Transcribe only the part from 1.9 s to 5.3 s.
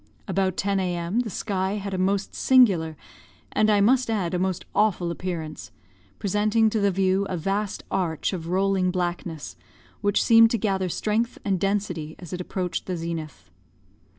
a most singular, and I must add a most awful